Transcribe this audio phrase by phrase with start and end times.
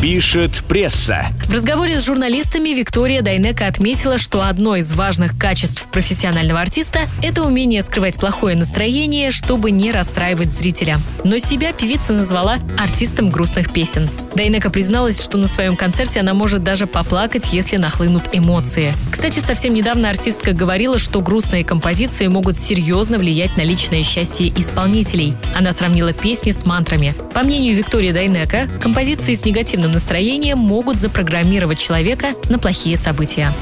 [0.00, 1.26] пишет пресса.
[1.46, 7.42] В разговоре с журналистами Виктория Дайнека отметила, что одно из важных качеств профессионального артиста– это
[7.42, 10.98] умение скрывать плохое настроение, чтобы не расстраивать зрителя.
[11.24, 14.08] Но себя певица назвала артистом грустных песен.
[14.36, 18.94] Дайнека призналась, что на своем концерте она может даже поплакать, если нахлынут эмоции.
[19.10, 25.34] Кстати, совсем недавно артистка говорила, что грустные композиции могут серьезно влиять на личное счастье исполнителей.
[25.56, 27.14] Она сравнила песни с мантрами.
[27.34, 33.52] По мнению Виктории Дайнека, композиции с негативным негативным настроением могут запрограммировать человека на плохие события.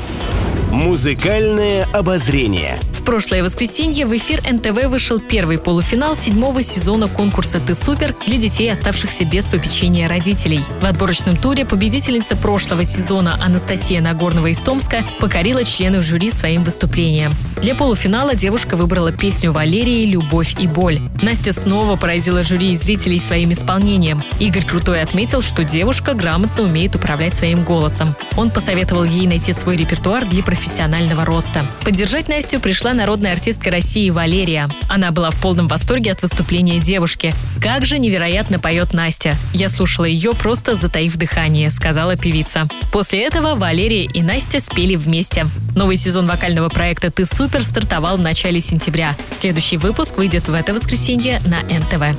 [0.71, 8.17] Музыкальное обозрение прошлое воскресенье в эфир НТВ вышел первый полуфинал седьмого сезона конкурса «Ты супер»
[8.27, 10.61] для детей, оставшихся без попечения родителей.
[10.81, 17.31] В отборочном туре победительница прошлого сезона Анастасия Нагорнова из Томска покорила членов жюри своим выступлением.
[17.63, 20.99] Для полуфинала девушка выбрала песню Валерии «Любовь и боль».
[21.23, 24.21] Настя снова поразила жюри и зрителей своим исполнением.
[24.41, 28.17] Игорь Крутой отметил, что девушка грамотно умеет управлять своим голосом.
[28.37, 31.65] Он посоветовал ей найти свой репертуар для профессионального роста.
[31.85, 34.69] Поддержать Настю пришла народная артистка России Валерия.
[34.89, 37.33] Она была в полном восторге от выступления девушки.
[37.63, 39.37] «Как же невероятно поет Настя!
[39.53, 42.69] Я слушала ее, просто затаив дыхание»,— сказала певица.
[42.93, 45.47] После этого Валерия и Настя спели вместе.
[45.77, 49.15] Новый сезон вокального проекта «Ты супер» стартовал в начале сентября.
[49.31, 52.19] Следующий выпуск выйдет в это воскресенье на НТВ.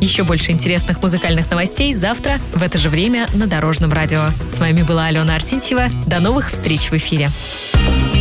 [0.00, 4.26] Еще больше интересных музыкальных новостей завтра в это же время на Дорожном радио.
[4.48, 5.88] С вами была Алена Арсентьева.
[6.06, 7.28] До новых встреч в эфире.